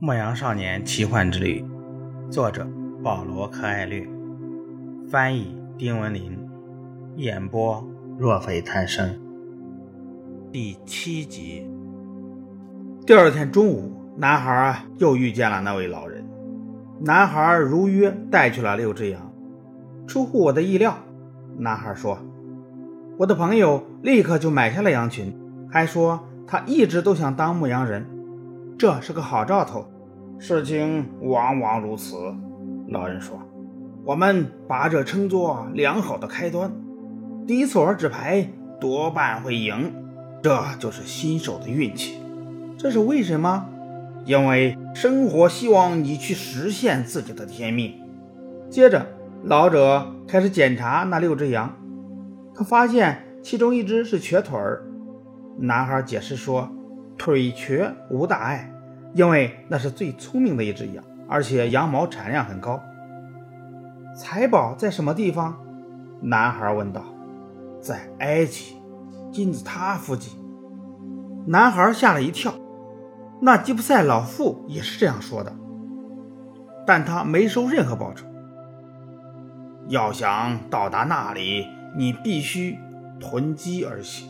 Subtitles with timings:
[0.00, 1.64] 牧羊少年奇幻之旅，
[2.30, 2.64] 作者
[3.02, 4.06] 保罗·柯艾略，
[5.10, 6.38] 翻译丁文林，
[7.16, 7.84] 演播
[8.16, 9.20] 若非贪生。
[10.52, 11.68] 第七集。
[13.04, 16.24] 第二天中午，男孩又遇见了那位老人。
[17.00, 19.20] 男孩如约带去了六只羊。
[20.06, 20.96] 出乎我的意料，
[21.56, 22.16] 男孩说
[23.18, 25.36] ：“我的朋友立刻就买下了羊群，
[25.68, 28.06] 还说他一直都想当牧羊人。”
[28.78, 29.84] 这是个好兆头，
[30.38, 32.14] 事情往往如此。
[32.90, 33.36] 老人说
[34.06, 36.70] ：“我们把这称作良好的开端。
[37.44, 38.48] 第一次玩纸牌
[38.80, 39.92] 多半会赢，
[40.40, 42.20] 这就是新手的运气。
[42.78, 43.66] 这是为什么？
[44.24, 48.00] 因为生活希望你去实现自己的天命。”
[48.70, 49.04] 接着，
[49.42, 51.76] 老者开始检查那六只羊，
[52.54, 54.86] 他发现其中一只是瘸腿儿。
[55.58, 56.70] 男孩解释说。
[57.18, 58.72] 腿瘸无大碍，
[59.12, 62.80] 因为那是最聪明的一只羊，而且羊毛产量很高。
[64.16, 65.58] 财宝在什么地方？
[66.22, 67.04] 男孩问道。
[67.80, 68.76] 在埃及
[69.30, 70.36] 金字塔附近。
[71.46, 72.52] 男孩吓了一跳，
[73.40, 75.54] 那吉普赛老妇也是这样说的，
[76.84, 78.26] 但他没收任何报酬。
[79.86, 81.66] 要想到达那里，
[81.96, 82.76] 你必须
[83.20, 84.28] 囤积而行。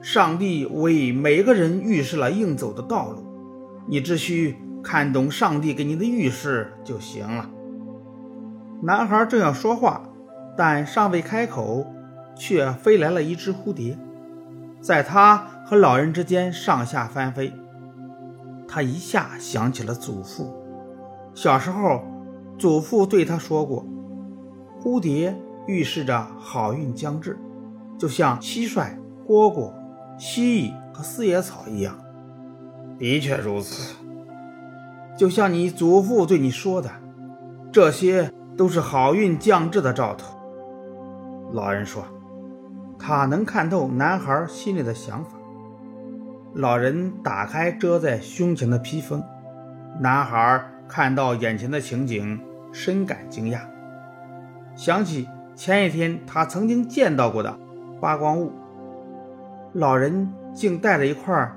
[0.00, 3.24] 上帝为每个人预示了应走的道路，
[3.86, 7.50] 你只需看懂上帝给你的预示就行了。
[8.80, 10.08] 男孩正要说话，
[10.56, 11.84] 但尚未开口，
[12.36, 13.98] 却飞来了一只蝴蝶，
[14.80, 17.52] 在他和老人之间上下翻飞。
[18.68, 20.54] 他一下想起了祖父，
[21.34, 22.02] 小时候
[22.56, 23.84] 祖父对他说过，
[24.80, 25.34] 蝴蝶
[25.66, 27.36] 预示着好运将至，
[27.98, 28.90] 就像蟋蟀、
[29.26, 29.72] 蝈蝈。
[30.18, 31.96] 蜥蜴和四叶草一样，
[32.98, 33.94] 的确如此。
[35.16, 36.90] 就像你祖父对你说的，
[37.72, 40.36] 这些都是好运降至的兆头。
[41.52, 42.04] 老人说，
[42.98, 45.30] 他能看透男孩心里的想法。
[46.54, 49.22] 老人打开遮在胸前的披风，
[50.00, 52.40] 男孩看到眼前的情景，
[52.72, 53.60] 深感惊讶，
[54.74, 57.56] 想起前一天他曾经见到过的
[58.00, 58.52] 发光物。
[59.74, 61.50] 老人竟带着一块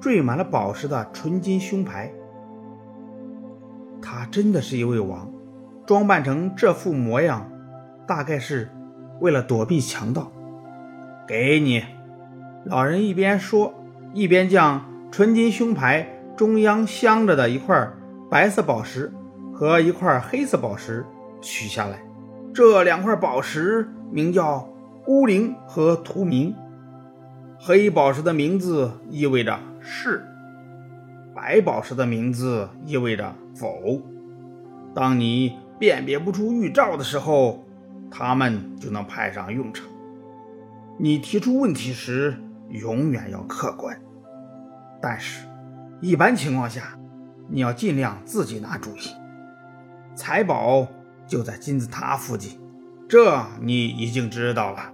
[0.00, 2.12] 缀满了宝石的纯金胸牌，
[4.02, 5.32] 他真的是一位王，
[5.86, 7.50] 装扮成这副模样，
[8.06, 8.70] 大概是
[9.20, 10.30] 为了躲避强盗。
[11.26, 11.82] 给你，
[12.66, 13.72] 老人一边说，
[14.12, 17.90] 一边将纯金胸牌中央镶着的一块
[18.30, 19.10] 白色宝石
[19.54, 21.04] 和一块黑色宝石
[21.40, 22.02] 取下来。
[22.52, 24.68] 这两块宝石名叫
[25.02, 26.54] 孤灵和图明。
[27.66, 30.22] 黑宝石的名字意味着是，
[31.34, 34.02] 白宝石的名字意味着否。
[34.94, 37.64] 当你辨别不出预兆的时候，
[38.10, 39.86] 它们就能派上用场。
[40.98, 42.36] 你提出问题时
[42.68, 43.98] 永远要客观，
[45.00, 45.48] 但是，
[46.02, 46.98] 一般情况下，
[47.48, 49.08] 你要尽量自己拿主意。
[50.14, 50.86] 财宝
[51.26, 52.60] 就在金字塔附近，
[53.08, 54.92] 这你已经知道了。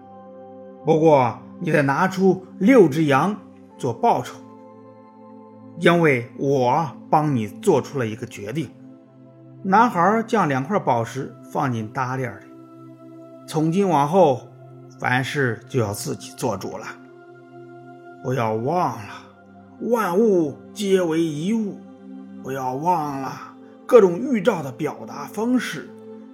[0.86, 1.36] 不过。
[1.62, 3.36] 你得拿出六只羊
[3.76, 4.36] 做报酬，
[5.78, 8.70] 因为我帮你做出了一个决定。
[9.62, 12.44] 男孩将两块宝石放进搭链里。
[13.46, 14.48] 从今往后，
[14.98, 16.86] 凡事就要自己做主了。
[18.24, 19.12] 不要忘了，
[19.82, 21.78] 万物皆为一物。
[22.42, 23.54] 不要忘了
[23.84, 25.90] 各种预兆的表达方式。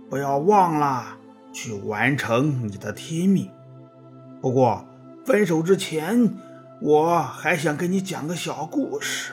[0.08, 1.04] 不要忘了
[1.52, 3.50] 去完成你的天命。
[4.40, 4.85] 不过。
[5.26, 6.34] 分手之前，
[6.80, 9.32] 我还想跟你讲个小故事。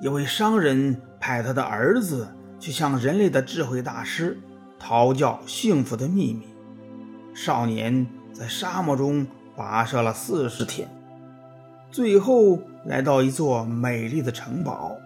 [0.00, 2.26] 一位商人派他的儿子
[2.58, 4.40] 去向人类的智慧大师
[4.78, 6.46] 讨教幸福的秘密。
[7.34, 10.88] 少年在沙漠中跋涉了四十天，
[11.90, 14.96] 最后来到一座美丽的城堡。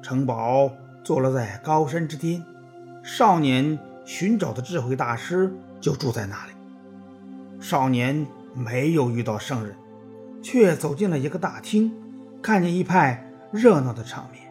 [0.00, 0.72] 城堡
[1.04, 2.42] 坐落在高山之巅，
[3.02, 6.52] 少年寻找的智慧大师就住在那里。
[7.60, 9.76] 少年没有遇到圣人，
[10.42, 11.92] 却走进了一个大厅，
[12.42, 14.42] 看见一派热闹的场面。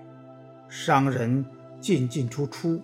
[0.69, 1.44] 商人
[1.81, 2.79] 进进出出，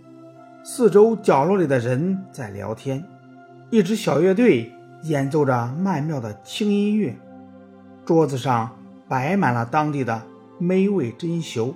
[0.63, 3.05] 四周角落里的人在聊天，
[3.69, 4.73] 一支小乐队
[5.03, 7.15] 演奏着曼妙的轻音乐，
[8.03, 8.75] 桌子上
[9.07, 10.19] 摆满了当地的
[10.57, 11.71] 美味珍馐。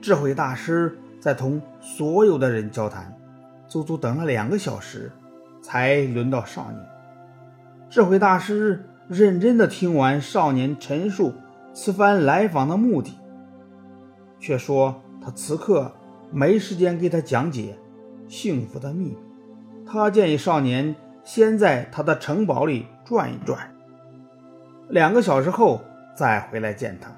[0.00, 3.14] 智慧大师在同所有的人交谈，
[3.68, 5.12] 足足等了两个小时，
[5.60, 6.93] 才轮到少年。
[7.94, 11.32] 智慧大师认真地听完少年陈述
[11.72, 13.16] 此番来访的目的，
[14.40, 15.92] 却说他此刻
[16.32, 17.78] 没时间给他讲解
[18.26, 19.18] 幸福的秘密。
[19.86, 23.72] 他建议少年先在他的城堡里转一转，
[24.88, 25.80] 两个小时后
[26.16, 27.12] 再回来见他。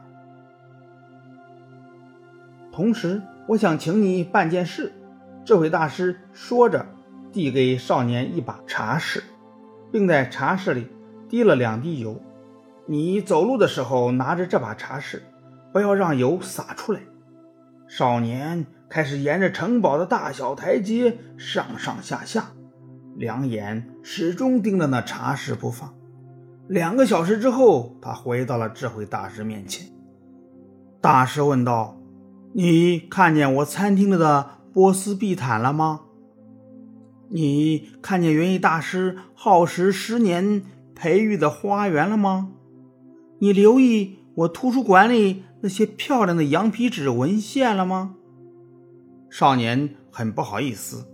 [2.70, 4.92] 同时，我想请你办件事。
[5.42, 6.84] 智慧大师说着，
[7.32, 9.22] 递给少年一把茶匙，
[9.96, 10.88] 并在茶匙里
[11.26, 12.20] 滴了两滴油。
[12.84, 15.22] 你走路的时候拿着这把茶匙，
[15.72, 17.00] 不要让油洒出来。
[17.88, 22.48] 少年开始沿着城堡的大小台阶上上下下，
[23.14, 25.94] 两眼始终盯着那茶匙不放。
[26.68, 29.88] 两个小时之后，他回到了智慧大师面前。
[31.00, 31.96] 大师问道
[32.52, 36.02] ：“你看见我餐厅里的？”波斯地毯了吗？
[37.28, 40.62] 你看见园艺大师耗时十年
[40.94, 42.52] 培育的花园了吗？
[43.40, 48.14] 你留意我图书馆里那些漂亮的羊皮纸文献了吗？
[49.28, 51.08] 少年很不好意思，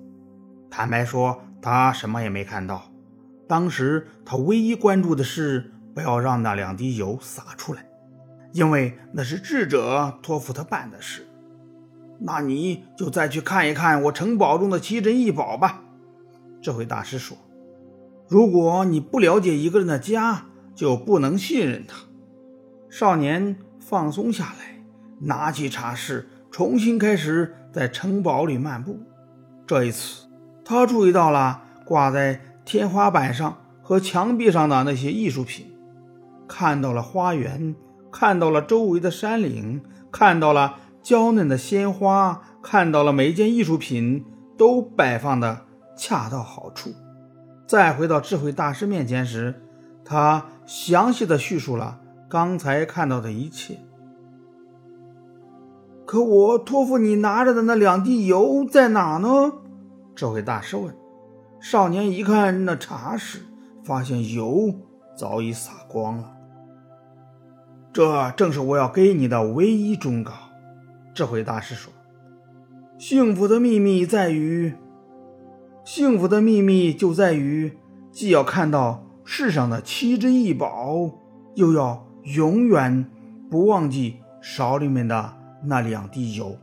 [0.71, 2.93] 坦白说，他什么也没看到。
[3.49, 7.87] 当时他唯一关注的是不要让那两滴油洒出来，
[8.53, 11.27] 因为那是智者托付他办的事。
[12.21, 15.85] 那你就再去看一看我城堡中的奇珍异宝吧。”
[16.63, 17.37] 这位大师说
[18.29, 21.97] ，“如果你不了解一个人的家，就不能信任他。”
[22.89, 24.83] 少年放松下来，
[25.21, 29.01] 拿起茶室，重新开始在城堡里漫步。
[29.67, 30.27] 这一次，
[30.65, 35.67] 他注意到了挂在天花板上和墙壁上的那些艺术品，
[36.47, 37.75] 看到了花园，
[38.13, 40.77] 看到了周围的山岭，看到了。
[41.03, 44.25] 娇嫩的鲜花，看到了每一件艺术品
[44.57, 45.63] 都摆放的
[46.03, 46.91] 恰到好处。
[47.65, 49.63] 再回到智慧大师面前时，
[50.05, 53.79] 他详细的叙述了刚才看到的一切。
[56.05, 59.53] 可我托付你拿着的那两滴油在哪呢？
[60.17, 60.93] 智慧大师问。
[61.61, 63.39] 少年一看那茶匙，
[63.85, 64.75] 发现油
[65.17, 66.33] 早已洒光了。
[67.93, 70.33] 这正是我要给你的唯一忠告。
[71.15, 71.93] 智慧大师说
[72.99, 74.75] ：“幸福的秘密在于，
[75.85, 77.77] 幸福的秘密就在于，
[78.11, 81.11] 既要看到世上的奇珍异宝，
[81.55, 83.11] 又要永远
[83.51, 85.35] 不忘记勺里面的
[85.65, 86.57] 那两滴油。”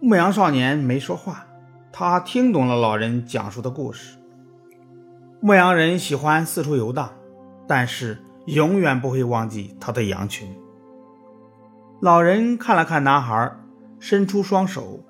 [0.00, 1.46] 牧羊少年没说话，
[1.90, 4.18] 他听懂了老人讲述的故事。
[5.40, 7.10] 牧羊人喜欢四处游荡，
[7.66, 10.48] 但是永远不会忘记他的羊群。
[12.00, 13.52] 老人看了看男孩，
[13.98, 15.00] 伸出双手，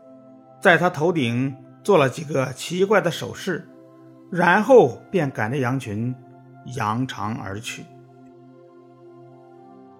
[0.62, 1.54] 在他头顶
[1.88, 3.66] 做了几个奇怪的手势，
[4.30, 6.14] 然后便赶着羊群
[6.76, 7.82] 扬长而去。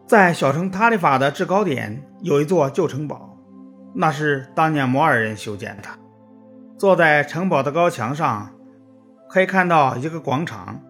[0.07, 3.35] 在小城塔利法的制高点有一座旧城堡，
[3.95, 5.89] 那是当年摩尔人修建的。
[6.77, 8.51] 坐在城堡的高墙上，
[9.31, 10.83] 可以看到一个广场，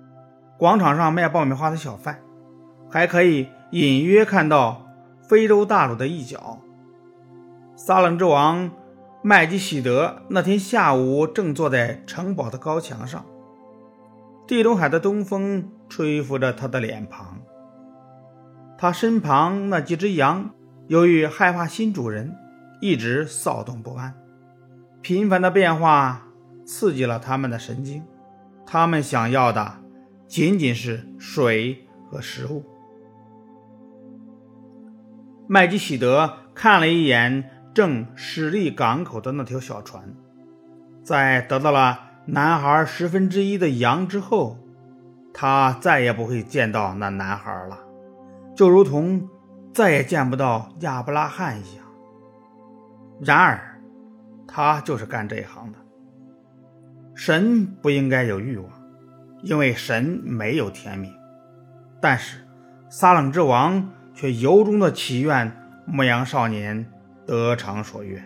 [0.58, 2.18] 广场上卖爆米花的小贩，
[2.90, 4.84] 还可以隐约看到。
[5.28, 6.58] 非洲大陆的一角，
[7.76, 8.68] 撒冷之王
[9.22, 13.26] 麦基喜德那天下午正坐在城堡的高墙上，
[14.46, 17.40] 地中海的东风吹拂着他的脸庞。
[18.78, 20.50] 他身旁那几只羊
[20.86, 22.32] 由于害怕新主人，
[22.80, 24.14] 一直骚动不安。
[25.02, 26.28] 频繁的变化
[26.64, 28.04] 刺激了他们的神经，
[28.64, 29.78] 他们想要的
[30.28, 32.64] 仅仅是水和食物。
[35.48, 40.02] 麦基喜德看了一眼正驶离港口的那条小船，
[41.04, 44.58] 在得到了男孩十分之一的羊之后，
[45.32, 47.78] 他再也不会见到那男孩了，
[48.56, 49.28] 就如同
[49.72, 51.84] 再也见不到亚伯拉罕一样。
[53.20, 53.80] 然而，
[54.48, 55.78] 他就是干这一行的。
[57.14, 58.68] 神不应该有欲望，
[59.44, 61.14] 因为神没有天命。
[62.00, 62.44] 但是，
[62.88, 63.88] 撒冷之王。
[64.14, 65.52] 却由衷的祈愿
[65.86, 66.84] 牧羊少年
[67.28, 68.24] 得偿所愿。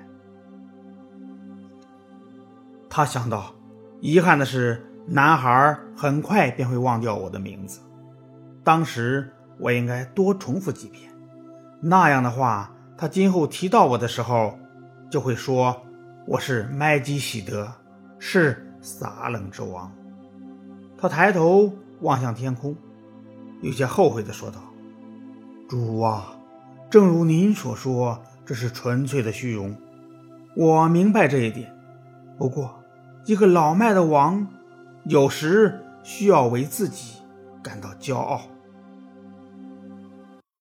[2.88, 3.52] 他想到，
[4.00, 7.80] 遗憾的是，男孩很快便会忘掉我的名字。
[8.62, 9.28] 当时
[9.59, 11.11] 我应该多重复几遍，
[11.80, 14.56] 那样的话，他今后提到我的时候，
[15.11, 15.76] 就会说
[16.25, 17.68] 我是麦基喜德，
[18.21, 19.92] 是撒冷之王。
[20.97, 22.76] 他抬头望向天空，
[23.62, 24.61] 有些后悔地说道。
[25.68, 26.37] 主啊，
[26.88, 29.76] 正如您所说，这是纯粹的虚荣。
[30.54, 31.75] 我明白这一点。
[32.37, 32.82] 不过，
[33.25, 34.46] 一个老迈的王，
[35.04, 37.18] 有时需要为自己
[37.62, 38.42] 感到骄傲。